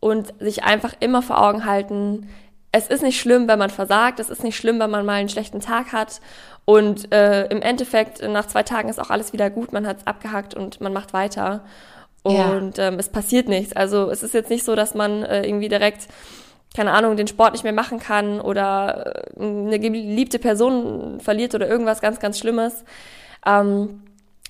[0.00, 2.28] und sich einfach immer vor Augen halten,
[2.72, 5.28] es ist nicht schlimm, wenn man versagt, es ist nicht schlimm, wenn man mal einen
[5.28, 6.20] schlechten Tag hat.
[6.64, 10.06] Und äh, im Endeffekt, nach zwei Tagen ist auch alles wieder gut, man hat es
[10.06, 11.64] abgehakt und man macht weiter.
[12.22, 12.88] Und ja.
[12.88, 13.74] ähm, es passiert nichts.
[13.74, 16.08] Also es ist jetzt nicht so, dass man äh, irgendwie direkt
[16.74, 21.68] keine Ahnung, den Sport nicht mehr machen kann oder äh, eine geliebte Person verliert oder
[21.68, 22.84] irgendwas ganz, ganz Schlimmes.
[23.46, 24.02] Ähm,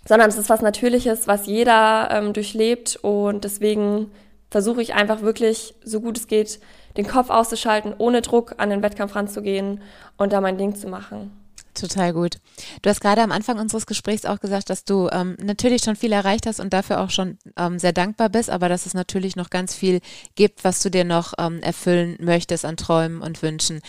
[0.06, 4.10] sondern es ist was Natürliches, was jeder ähm, durchlebt und deswegen
[4.50, 6.60] versuche ich einfach wirklich, so gut es geht,
[6.96, 9.80] den Kopf auszuschalten, ohne Druck an den Wettkampf ranzugehen
[10.18, 11.30] und da mein Ding zu machen.
[11.74, 12.36] Total gut.
[12.82, 16.12] Du hast gerade am Anfang unseres Gesprächs auch gesagt, dass du ähm, natürlich schon viel
[16.12, 19.48] erreicht hast und dafür auch schon ähm, sehr dankbar bist, aber dass es natürlich noch
[19.48, 20.00] ganz viel
[20.34, 23.80] gibt, was du dir noch ähm, erfüllen möchtest an Träumen und Wünschen.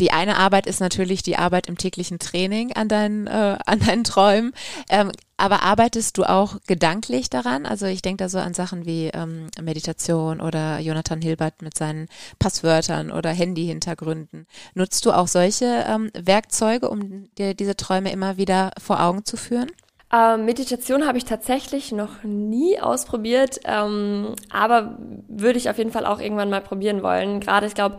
[0.00, 4.04] Die eine Arbeit ist natürlich die Arbeit im täglichen Training an deinen, äh, an deinen
[4.04, 4.52] Träumen.
[4.90, 7.66] Ähm, aber arbeitest du auch gedanklich daran?
[7.66, 12.08] Also ich denke da so an Sachen wie ähm, Meditation oder Jonathan Hilbert mit seinen
[12.38, 14.46] Passwörtern oder Handy-Hintergründen.
[14.74, 19.36] Nutzt du auch solche ähm, Werkzeuge, um dir diese Träume immer wieder vor Augen zu
[19.36, 19.70] führen?
[20.12, 26.06] Ähm, Meditation habe ich tatsächlich noch nie ausprobiert, ähm, aber würde ich auf jeden Fall
[26.06, 27.40] auch irgendwann mal probieren wollen.
[27.40, 27.98] Gerade, ich glaube,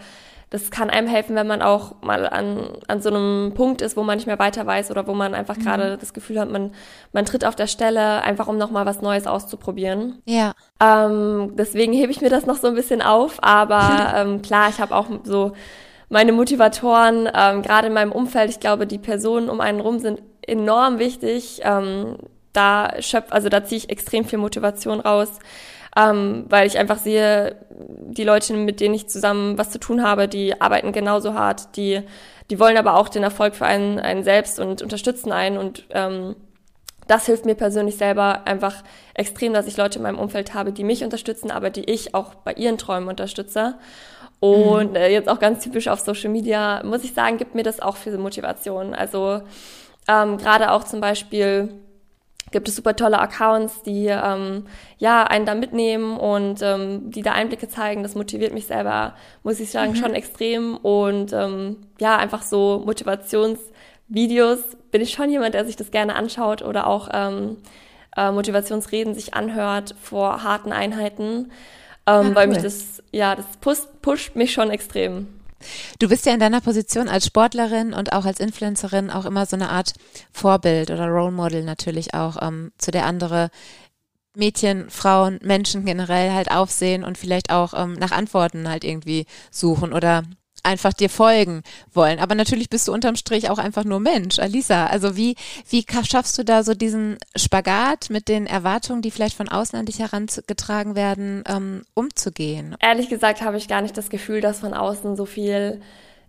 [0.50, 4.04] das kann einem helfen, wenn man auch mal an, an so einem Punkt ist, wo
[4.04, 5.64] man nicht mehr weiter weiß oder wo man einfach mhm.
[5.64, 6.72] gerade das Gefühl hat, man,
[7.12, 10.22] man tritt auf der Stelle, einfach um nochmal was Neues auszuprobieren.
[10.26, 10.54] Ja.
[10.80, 14.80] Ähm, deswegen hebe ich mir das noch so ein bisschen auf, aber ähm, klar, ich
[14.80, 15.52] habe auch so
[16.10, 20.22] meine Motivatoren, ähm, gerade in meinem Umfeld, ich glaube, die Personen um einen rum sind
[20.42, 21.60] enorm wichtig.
[21.64, 22.16] Ähm,
[22.54, 25.40] da schöpf, also da ziehe ich extrem viel Motivation raus
[25.98, 30.28] ähm, weil ich einfach sehe, die Leute, mit denen ich zusammen was zu tun habe,
[30.28, 32.04] die arbeiten genauso hart, die,
[32.50, 36.36] die wollen aber auch den Erfolg für einen, einen selbst und unterstützen einen und ähm,
[37.08, 38.84] das hilft mir persönlich selber einfach
[39.14, 42.36] extrem, dass ich Leute in meinem Umfeld habe, die mich unterstützen, aber die ich auch
[42.36, 43.76] bei ihren Träumen unterstütze.
[44.42, 44.96] Und mhm.
[44.96, 47.96] äh, jetzt auch ganz typisch auf Social Media, muss ich sagen, gibt mir das auch
[47.96, 48.94] viel Motivation.
[48.94, 49.42] Also
[50.10, 51.70] ähm, gerade auch zum Beispiel
[52.58, 54.66] gibt es super tolle Accounts, die ähm,
[54.98, 58.02] ja einen da mitnehmen und ähm, die da Einblicke zeigen.
[58.02, 59.96] Das motiviert mich selber, muss ich sagen, mhm.
[59.98, 60.76] schon extrem.
[60.76, 64.58] Und ähm, ja, einfach so Motivationsvideos
[64.90, 67.58] bin ich schon jemand, der sich das gerne anschaut oder auch ähm,
[68.16, 71.52] äh, Motivationsreden sich anhört vor harten Einheiten,
[72.08, 75.28] ähm, ja, weil mich das, ja, das pusht, pusht mich schon extrem.
[76.00, 79.56] Du bist ja in deiner Position als Sportlerin und auch als Influencerin auch immer so
[79.56, 79.94] eine Art
[80.32, 83.50] Vorbild oder Role Model natürlich auch, ähm, zu der andere
[84.36, 89.94] Mädchen, Frauen, Menschen generell halt aufsehen und vielleicht auch ähm, nach Antworten halt irgendwie suchen
[89.94, 90.24] oder
[90.64, 92.20] einfach dir folgen wollen.
[92.20, 94.88] Aber natürlich bist du unterm Strich auch einfach nur Mensch, Alisa.
[94.88, 95.36] Also wie,
[95.70, 99.86] wie schaffst du da so diesen Spagat mit den Erwartungen, die vielleicht von außen an
[99.86, 102.76] dich herangetragen werden, ähm, umzugehen?
[102.80, 105.82] Ehrlich gesagt habe ich gar nicht das Gefühl, dass von außen so viel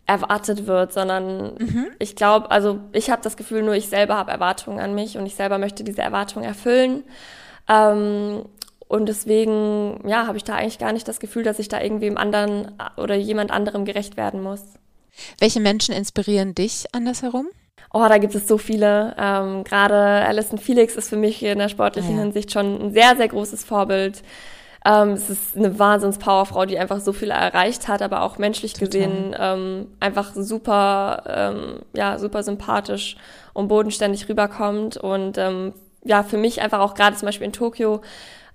[0.06, 1.86] erwartet wird, sondern mhm.
[1.98, 5.26] ich glaube, also ich habe das Gefühl, nur ich selber habe Erwartungen an mich und
[5.26, 7.04] ich selber möchte diese Erwartungen erfüllen.
[7.68, 8.46] Ähm,
[8.88, 12.06] und deswegen, ja, habe ich da eigentlich gar nicht das Gefühl, dass ich da irgendwie
[12.06, 14.62] im anderen oder jemand anderem gerecht werden muss.
[15.38, 17.48] Welche Menschen inspirieren dich andersherum?
[17.92, 19.14] Oh, da gibt es so viele.
[19.18, 22.22] Ähm, Gerade Alison Felix ist für mich in der sportlichen ja.
[22.22, 24.22] Hinsicht schon ein sehr, sehr großes Vorbild.
[24.84, 28.86] Ähm, es ist eine Wahnsinns-Powerfrau, die einfach so viel erreicht hat, aber auch menschlich Total.
[28.86, 33.16] gesehen ähm, einfach super, ähm, ja, super sympathisch
[33.54, 34.96] und bodenständig rüberkommt.
[34.96, 35.72] Und ähm,
[36.04, 38.02] ja, für mich einfach auch gerade zum Beispiel in Tokio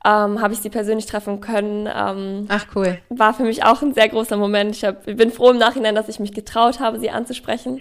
[0.05, 1.87] ähm, habe ich sie persönlich treffen können.
[1.87, 2.99] Ähm, Ach cool.
[3.09, 4.75] War für mich auch ein sehr großer Moment.
[4.75, 7.79] Ich, hab, ich bin froh im Nachhinein, dass ich mich getraut habe, sie anzusprechen,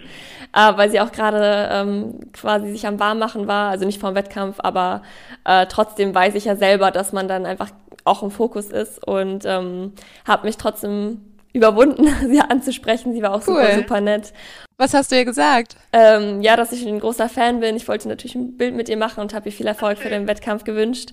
[0.54, 4.14] äh, weil sie auch gerade ähm, quasi sich am Warmmachen war, also nicht vor dem
[4.14, 5.02] Wettkampf, aber
[5.44, 7.70] äh, trotzdem weiß ich ja selber, dass man dann einfach
[8.04, 9.92] auch im Fokus ist und ähm,
[10.26, 11.20] habe mich trotzdem
[11.52, 13.14] überwunden, sie anzusprechen.
[13.14, 13.62] Sie war auch cool.
[13.62, 14.32] super, super nett.
[14.78, 15.76] Was hast du ihr gesagt?
[15.92, 17.76] Ähm, ja, dass ich ein großer Fan bin.
[17.76, 20.04] Ich wollte natürlich ein Bild mit ihr machen und habe ihr viel Erfolg okay.
[20.04, 21.12] für den Wettkampf gewünscht.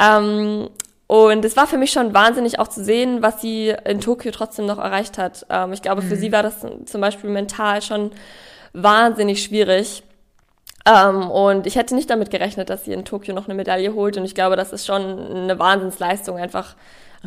[0.00, 0.68] Ähm,
[1.06, 4.66] und es war für mich schon wahnsinnig auch zu sehen, was sie in Tokio trotzdem
[4.66, 5.44] noch erreicht hat.
[5.50, 6.06] Ähm, ich glaube, mhm.
[6.08, 8.12] für sie war das zum Beispiel mental schon
[8.72, 10.02] wahnsinnig schwierig.
[10.86, 14.16] Ähm, und ich hätte nicht damit gerechnet, dass sie in Tokio noch eine Medaille holt.
[14.16, 16.76] Und ich glaube, das ist schon eine Wahnsinnsleistung, einfach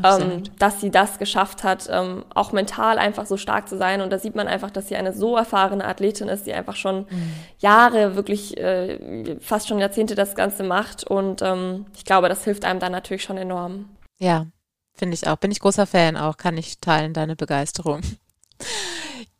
[0.03, 4.01] ähm, dass sie das geschafft hat, ähm, auch mental einfach so stark zu sein.
[4.01, 7.01] Und da sieht man einfach, dass sie eine so erfahrene Athletin ist, die einfach schon
[7.09, 7.33] mhm.
[7.59, 11.03] Jahre, wirklich äh, fast schon Jahrzehnte das Ganze macht.
[11.05, 13.89] Und ähm, ich glaube, das hilft einem dann natürlich schon enorm.
[14.17, 14.47] Ja,
[14.93, 15.37] finde ich auch.
[15.37, 18.01] Bin ich großer Fan auch, kann ich teilen, deine Begeisterung.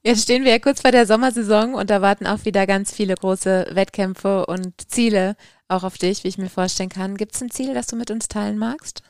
[0.03, 3.15] Jetzt stehen wir ja kurz vor der Sommersaison und da warten auch wieder ganz viele
[3.15, 5.35] große Wettkämpfe und Ziele
[5.67, 7.17] auch auf dich, wie ich mir vorstellen kann.
[7.17, 9.01] Gibt es ein Ziel, das du mit uns teilen magst?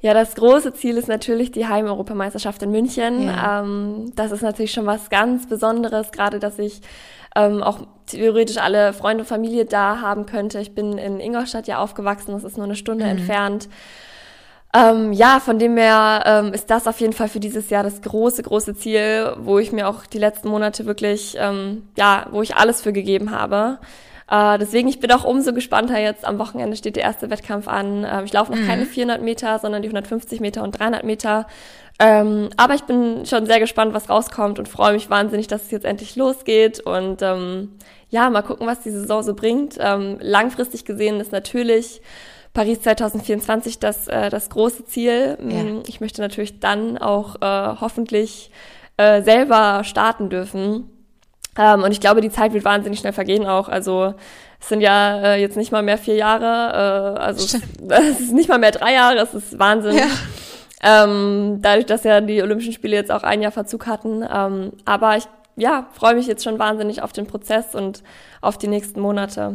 [0.00, 3.26] Ja, das große Ziel ist natürlich die Heimeuropameisterschaft in München.
[3.26, 3.62] Ja.
[3.62, 6.82] Ähm, das ist natürlich schon was ganz Besonderes, gerade dass ich
[7.34, 10.60] ähm, auch theoretisch alle Freunde und Familie da haben könnte.
[10.60, 13.10] Ich bin in Ingolstadt ja aufgewachsen, das ist nur eine Stunde mhm.
[13.12, 13.68] entfernt.
[14.74, 18.02] Ähm, ja, von dem her ähm, ist das auf jeden Fall für dieses Jahr das
[18.02, 22.56] große, große Ziel, wo ich mir auch die letzten Monate wirklich, ähm, ja, wo ich
[22.56, 23.78] alles für gegeben habe.
[24.30, 26.24] Äh, deswegen, ich bin auch umso gespannter jetzt.
[26.24, 28.04] Am Wochenende steht der erste Wettkampf an.
[28.04, 28.66] Äh, ich laufe noch mhm.
[28.66, 31.46] keine 400 Meter, sondern die 150 Meter und 300 Meter.
[31.98, 35.70] Ähm, aber ich bin schon sehr gespannt, was rauskommt und freue mich wahnsinnig, dass es
[35.70, 36.80] jetzt endlich losgeht.
[36.80, 37.72] Und ähm,
[38.10, 39.76] ja, mal gucken, was die Saison so bringt.
[39.80, 42.02] Ähm, langfristig gesehen ist natürlich
[42.52, 45.38] Paris 2024 das, äh, das große Ziel.
[45.40, 45.62] Ja.
[45.62, 48.50] Mm, ich möchte natürlich dann auch äh, hoffentlich
[48.96, 50.90] äh, selber starten dürfen.
[51.58, 53.68] Ähm, und ich glaube, die Zeit wird wahnsinnig schnell vergehen auch.
[53.68, 54.14] Also
[54.60, 57.54] es sind ja äh, jetzt nicht mal mehr vier Jahre, äh, also es,
[57.88, 59.96] es, ist nicht mal mehr drei Jahre, es ist Wahnsinn.
[59.96, 60.06] Ja.
[60.82, 64.22] Ähm, dadurch, dass ja die Olympischen Spiele jetzt auch ein Jahr Verzug hatten.
[64.30, 65.24] Ähm, aber ich
[65.56, 68.02] ja, freue mich jetzt schon wahnsinnig auf den Prozess und
[68.42, 69.54] auf die nächsten Monate.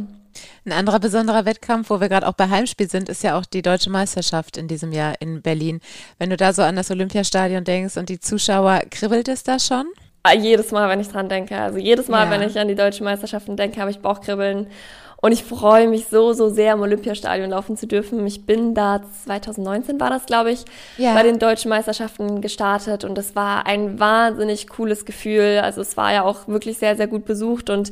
[0.65, 3.61] Ein anderer besonderer Wettkampf, wo wir gerade auch bei Heimspiel sind, ist ja auch die
[3.61, 5.79] deutsche Meisterschaft in diesem Jahr in Berlin.
[6.17, 9.85] Wenn du da so an das Olympiastadion denkst und die Zuschauer, kribbelt es da schon?
[10.23, 11.57] Ah, jedes Mal, wenn ich dran denke.
[11.57, 12.31] Also jedes Mal, ja.
[12.31, 14.67] wenn ich an die deutschen Meisterschaften denke, habe ich Bauchkribbeln.
[15.21, 18.25] Und ich freue mich so, so sehr, im Olympiastadion laufen zu dürfen.
[18.25, 20.65] Ich bin da 2019 war das, glaube ich,
[20.97, 21.13] ja.
[21.13, 25.61] bei den deutschen Meisterschaften gestartet und es war ein wahnsinnig cooles Gefühl.
[25.63, 27.91] Also es war ja auch wirklich sehr, sehr gut besucht und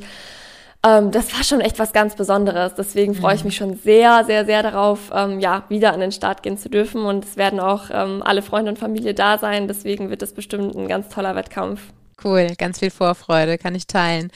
[0.82, 2.74] ähm, das war schon echt was ganz Besonderes.
[2.76, 3.48] Deswegen freue ich mhm.
[3.48, 7.04] mich schon sehr, sehr, sehr darauf, ähm, ja, wieder an den Start gehen zu dürfen.
[7.06, 9.68] Und es werden auch ähm, alle Freunde und Familie da sein.
[9.68, 11.82] Deswegen wird es bestimmt ein ganz toller Wettkampf.
[12.24, 14.32] Cool, ganz viel Vorfreude, kann ich teilen.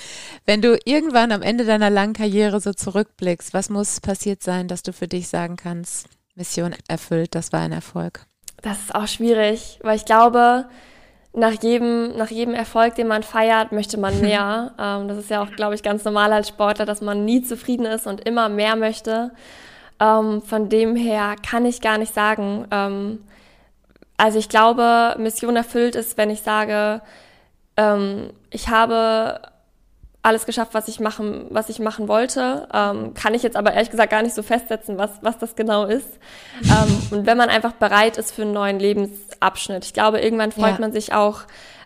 [0.46, 4.84] Wenn du irgendwann am Ende deiner langen Karriere so zurückblickst, was muss passiert sein, dass
[4.84, 8.26] du für dich sagen kannst, Mission erfüllt, das war ein Erfolg?
[8.62, 10.66] Das ist auch schwierig, weil ich glaube,
[11.34, 14.74] nach jedem, nach jedem Erfolg, den man feiert, möchte man mehr.
[14.80, 17.86] ähm, das ist ja auch, glaube ich, ganz normal als Sportler, dass man nie zufrieden
[17.86, 19.32] ist und immer mehr möchte.
[20.00, 22.66] Ähm, von dem her kann ich gar nicht sagen.
[22.72, 23.20] Ähm,
[24.18, 27.02] also ich glaube, Mission erfüllt ist, wenn ich sage,
[27.78, 29.42] ähm, ich habe
[30.24, 32.68] alles geschafft, was ich machen, was ich machen wollte.
[32.74, 35.86] Ähm, kann ich jetzt aber ehrlich gesagt gar nicht so festsetzen, was, was das genau
[35.86, 36.08] ist.
[36.64, 39.84] Ähm, und wenn man einfach bereit ist für einen neuen Lebensabschnitt.
[39.84, 40.80] Ich glaube, irgendwann freut ja.
[40.80, 41.42] man sich auch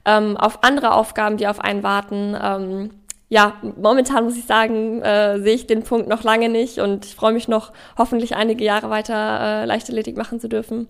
[0.06, 2.38] ähm, auf andere Aufgaben, die auf einen warten.
[2.40, 2.92] Ähm,
[3.30, 7.16] ja, momentan muss ich sagen, äh, sehe ich den Punkt noch lange nicht und ich
[7.16, 10.88] freue mich noch, hoffentlich einige Jahre weiter äh, Leichtathletik machen zu dürfen.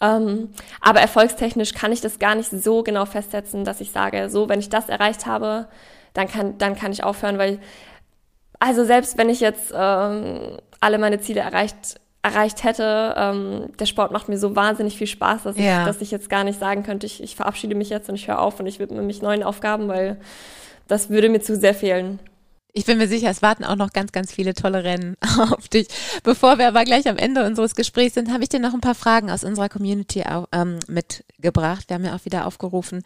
[0.00, 4.48] Ähm, aber erfolgstechnisch kann ich das gar nicht so genau festsetzen, dass ich sage, so,
[4.48, 5.66] wenn ich das erreicht habe,
[6.14, 7.58] dann kann, dann kann ich aufhören, weil,
[8.60, 14.12] also selbst wenn ich jetzt ähm, alle meine Ziele erreicht, erreicht hätte, ähm, der Sport
[14.12, 15.80] macht mir so wahnsinnig viel Spaß, dass, ja.
[15.80, 18.28] ich, dass ich jetzt gar nicht sagen könnte, ich, ich verabschiede mich jetzt und ich
[18.28, 20.18] höre auf und ich widme mich neuen Aufgaben, weil
[20.86, 22.18] das würde mir zu sehr fehlen.
[22.74, 25.16] Ich bin mir sicher, es warten auch noch ganz, ganz viele tolle Rennen
[25.50, 25.88] auf dich.
[26.22, 28.94] Bevor wir aber gleich am Ende unseres Gesprächs sind, habe ich dir noch ein paar
[28.94, 31.88] Fragen aus unserer Community ähm, mitgebracht.
[31.88, 33.02] Wir haben ja auch wieder aufgerufen,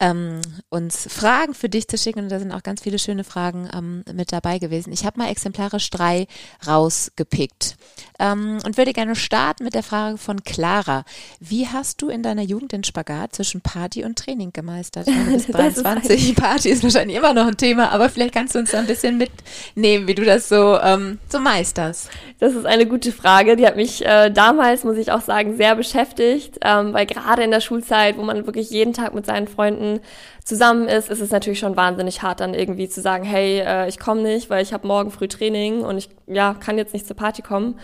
[0.00, 0.40] ähm,
[0.70, 4.04] uns Fragen für dich zu schicken und da sind auch ganz viele schöne Fragen ähm,
[4.14, 4.92] mit dabei gewesen.
[4.92, 6.26] Ich habe mal exemplarisch drei
[6.66, 7.76] rausgepickt
[8.18, 11.04] ähm, und würde gerne starten mit der Frage von Clara.
[11.40, 15.06] Wie hast du in deiner Jugend den Spagat zwischen Party und Training gemeistert?
[15.30, 18.78] Bis 23 Party ist wahrscheinlich immer noch ein Thema, aber vielleicht kannst du uns da
[18.78, 22.10] ein bisschen mitnehmen, wie du das so, ähm, so meisterst.
[22.38, 23.56] Das ist eine gute Frage.
[23.56, 27.50] Die hat mich äh, damals, muss ich auch sagen, sehr beschäftigt, ähm, weil gerade in
[27.50, 30.00] der Schulzeit, wo man wirklich jeden Tag mit seinen Freunden
[30.44, 33.98] zusammen ist, ist es natürlich schon wahnsinnig hart, dann irgendwie zu sagen, hey, äh, ich
[33.98, 37.16] komme nicht, weil ich habe morgen früh Training und ich ja, kann jetzt nicht zur
[37.16, 37.78] Party kommen.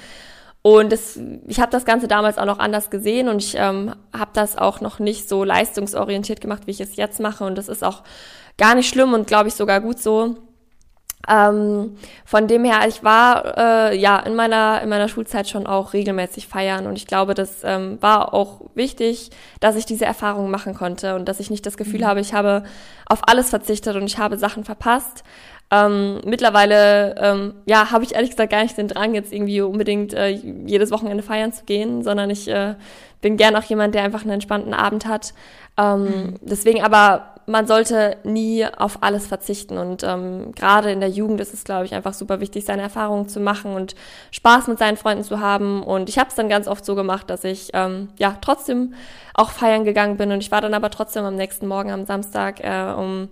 [0.62, 4.30] Und das, ich habe das Ganze damals auch noch anders gesehen und ich ähm, habe
[4.34, 7.44] das auch noch nicht so leistungsorientiert gemacht, wie ich es jetzt mache.
[7.44, 8.02] Und das ist auch
[8.58, 10.36] gar nicht schlimm und glaube ich sogar gut so.
[11.28, 13.58] Ähm, von dem her, ich war
[13.90, 17.62] äh, ja in meiner in meiner Schulzeit schon auch regelmäßig feiern und ich glaube, das
[17.62, 19.30] ähm, war auch wichtig,
[19.60, 22.06] dass ich diese Erfahrung machen konnte und dass ich nicht das Gefühl mhm.
[22.06, 22.62] habe, ich habe
[23.06, 25.22] auf alles verzichtet und ich habe Sachen verpasst.
[25.72, 30.14] Ähm, mittlerweile, ähm, ja, habe ich ehrlich gesagt gar nicht den Drang, jetzt irgendwie unbedingt
[30.14, 32.74] äh, jedes Wochenende feiern zu gehen, sondern ich äh,
[33.20, 35.32] bin gern auch jemand, der einfach einen entspannten Abend hat.
[35.76, 36.34] Ähm, mhm.
[36.40, 39.76] Deswegen aber man sollte nie auf alles verzichten.
[39.76, 43.28] Und ähm, gerade in der Jugend ist es, glaube ich, einfach super wichtig, seine Erfahrungen
[43.28, 43.94] zu machen und
[44.30, 45.82] Spaß mit seinen Freunden zu haben.
[45.82, 48.94] Und ich habe es dann ganz oft so gemacht, dass ich ähm, ja trotzdem
[49.34, 50.32] auch feiern gegangen bin.
[50.32, 53.28] Und ich war dann aber trotzdem am nächsten Morgen am Samstag äh, um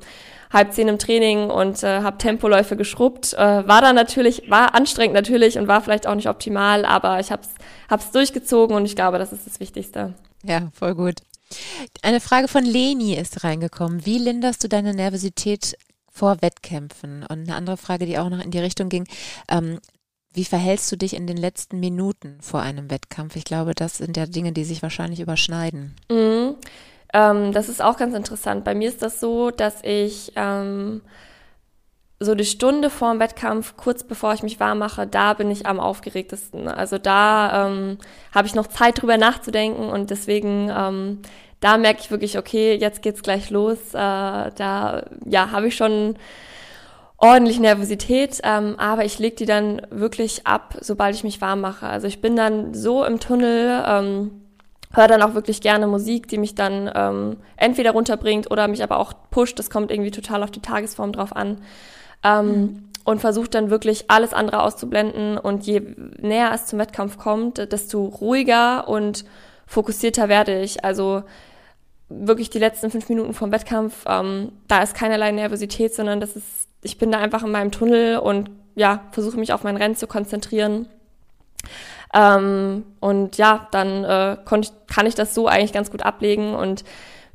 [0.52, 3.34] halb zehn im Training und äh, habe Tempoläufe geschrubbt.
[3.34, 7.30] Äh, war dann natürlich, war anstrengend natürlich und war vielleicht auch nicht optimal, aber ich
[7.30, 7.50] habe es
[7.90, 10.14] hab's durchgezogen und ich glaube, das ist das Wichtigste.
[10.42, 11.16] Ja, voll gut.
[12.02, 14.04] Eine Frage von Leni ist reingekommen.
[14.04, 15.76] Wie linderst du deine Nervosität
[16.10, 17.22] vor Wettkämpfen?
[17.22, 19.06] Und eine andere Frage, die auch noch in die Richtung ging.
[19.48, 19.78] Ähm,
[20.32, 23.36] Wie verhältst du dich in den letzten Minuten vor einem Wettkampf?
[23.36, 25.96] Ich glaube, das sind ja Dinge, die sich wahrscheinlich überschneiden.
[26.10, 26.56] Mhm.
[27.14, 28.64] Ähm, das ist auch ganz interessant.
[28.64, 31.00] Bei mir ist das so, dass ich ähm,
[32.20, 35.66] so die Stunde vor dem Wettkampf, kurz bevor ich mich warm mache, da bin ich
[35.66, 36.66] am aufgeregtesten.
[36.66, 37.98] Also da ähm,
[38.34, 41.22] habe ich noch Zeit drüber nachzudenken und deswegen ähm,
[41.60, 43.78] da merke ich wirklich, okay, jetzt geht's gleich los.
[43.94, 46.16] Äh, da ja habe ich schon
[47.18, 51.86] ordentlich Nervosität, ähm, aber ich lege die dann wirklich ab, sobald ich mich warm mache.
[51.86, 53.84] Also ich bin dann so im Tunnel.
[53.86, 54.42] Ähm,
[54.94, 58.98] höre dann auch wirklich gerne Musik, die mich dann ähm, entweder runterbringt oder mich aber
[58.98, 59.58] auch pusht.
[59.58, 61.58] Das kommt irgendwie total auf die Tagesform drauf an.
[62.22, 62.84] Ähm, mhm.
[63.04, 65.38] Und versuche dann wirklich alles andere auszublenden.
[65.38, 65.80] Und je
[66.18, 69.24] näher es zum Wettkampf kommt, desto ruhiger und
[69.66, 70.84] fokussierter werde ich.
[70.84, 71.22] Also
[72.10, 76.68] wirklich die letzten fünf Minuten vom Wettkampf, ähm, da ist keinerlei Nervosität, sondern das ist,
[76.82, 80.06] ich bin da einfach in meinem Tunnel und ja, versuche mich auf mein Rennen zu
[80.06, 80.86] konzentrieren.
[82.14, 86.84] Ähm, und ja, dann äh, ich, kann ich das so eigentlich ganz gut ablegen und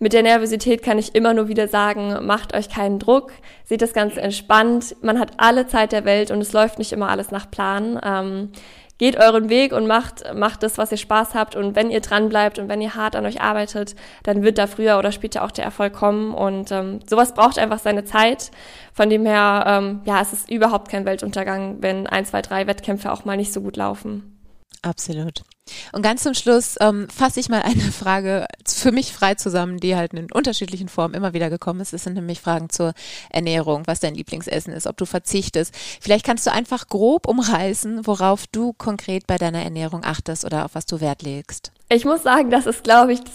[0.03, 3.31] mit der Nervosität kann ich immer nur wieder sagen, macht euch keinen Druck,
[3.63, 7.07] seht das Ganze entspannt, man hat alle Zeit der Welt und es läuft nicht immer
[7.07, 7.99] alles nach Plan.
[8.03, 8.49] Ähm,
[8.97, 11.55] geht euren Weg und macht, macht das, was ihr Spaß habt.
[11.55, 14.67] Und wenn ihr dran bleibt und wenn ihr hart an euch arbeitet, dann wird da
[14.67, 16.33] früher oder später auch der Erfolg kommen.
[16.33, 18.51] Und ähm, sowas braucht einfach seine Zeit.
[18.93, 23.11] Von dem her, ähm, ja, es ist überhaupt kein Weltuntergang, wenn ein, zwei, drei Wettkämpfe
[23.11, 24.37] auch mal nicht so gut laufen.
[24.81, 25.43] Absolut.
[25.93, 29.95] Und ganz zum Schluss ähm, fasse ich mal eine Frage für mich frei zusammen, die
[29.95, 31.93] halt in unterschiedlichen Formen immer wieder gekommen ist.
[31.93, 32.93] Es sind nämlich Fragen zur
[33.29, 35.73] Ernährung, was dein Lieblingsessen ist, ob du verzichtest.
[36.01, 40.75] Vielleicht kannst du einfach grob umreißen, worauf du konkret bei deiner Ernährung achtest oder auf
[40.75, 41.71] was du Wert legst.
[41.89, 43.33] Ich muss sagen, das ist, glaube ich, das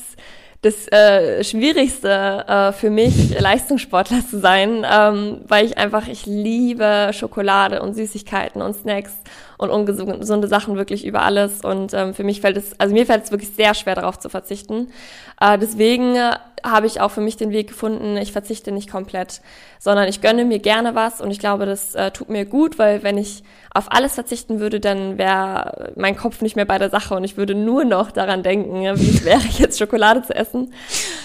[0.62, 7.10] das äh, Schwierigste äh, für mich, Leistungssportler zu sein, ähm, weil ich einfach, ich liebe
[7.12, 9.12] Schokolade und Süßigkeiten und Snacks
[9.58, 11.60] und ungesunde Sachen wirklich über alles.
[11.60, 14.30] Und ähm, für mich fällt es, also mir fällt es wirklich sehr schwer darauf zu
[14.30, 14.88] verzichten.
[15.40, 16.16] Äh, deswegen
[16.64, 19.40] habe ich auch für mich den Weg gefunden, ich verzichte nicht komplett,
[19.78, 23.02] sondern ich gönne mir gerne was und ich glaube, das äh, tut mir gut, weil
[23.02, 23.42] wenn ich
[23.72, 27.36] auf alles verzichten würde, dann wäre mein Kopf nicht mehr bei der Sache und ich
[27.36, 30.72] würde nur noch daran denken, wie es wäre, jetzt Schokolade zu essen.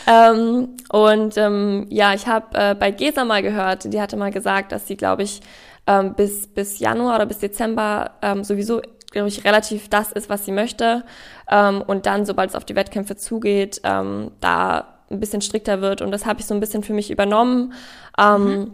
[0.08, 4.72] Ähm, und ähm, ja, ich habe äh, bei Gesa mal gehört, die hatte mal gesagt,
[4.72, 5.42] dass sie, glaube ich,
[5.88, 10.46] ähm, bis, bis Januar oder bis Dezember ähm, sowieso, glaube ich, relativ das ist, was
[10.46, 11.04] sie möchte.
[11.50, 16.02] Ähm, und dann, sobald es auf die Wettkämpfe zugeht, ähm, da ein bisschen strikter wird.
[16.02, 17.74] Und das habe ich so ein bisschen für mich übernommen.
[18.18, 18.72] Ähm, mhm.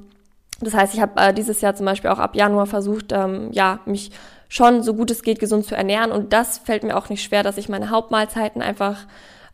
[0.61, 3.79] Das heißt, ich habe äh, dieses Jahr zum Beispiel auch ab Januar versucht, ähm, ja,
[3.85, 4.11] mich
[4.49, 6.11] schon so gut es geht gesund zu ernähren.
[6.11, 9.05] Und das fällt mir auch nicht schwer, dass ich meine Hauptmahlzeiten einfach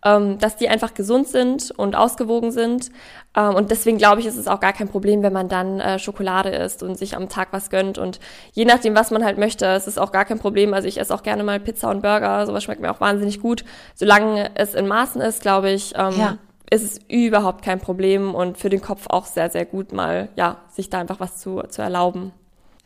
[0.05, 2.91] ähm, dass die einfach gesund sind und ausgewogen sind.
[3.35, 5.99] Ähm, und deswegen glaube ich, ist es auch gar kein Problem, wenn man dann äh,
[5.99, 7.97] Schokolade isst und sich am Tag was gönnt.
[7.97, 8.19] Und
[8.53, 10.73] je nachdem, was man halt möchte, ist es auch gar kein Problem.
[10.73, 13.65] Also ich esse auch gerne mal Pizza und Burger, sowas schmeckt mir auch wahnsinnig gut.
[13.95, 16.37] Solange es in Maßen ist, glaube ich, ähm, ja.
[16.69, 20.57] ist es überhaupt kein Problem und für den Kopf auch sehr, sehr gut, mal ja,
[20.69, 22.31] sich da einfach was zu, zu erlauben.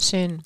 [0.01, 0.41] Schön.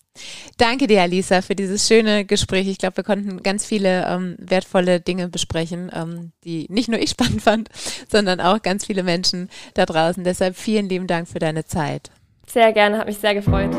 [0.57, 2.67] Danke dir, Alisa, für dieses schöne Gespräch.
[2.67, 7.09] Ich glaube, wir konnten ganz viele ähm, wertvolle Dinge besprechen, ähm, die nicht nur ich
[7.11, 7.69] spannend fand,
[8.09, 10.23] sondern auch ganz viele Menschen da draußen.
[10.23, 12.09] Deshalb vielen lieben Dank für deine Zeit.
[12.47, 13.71] Sehr gerne, hat mich sehr gefreut.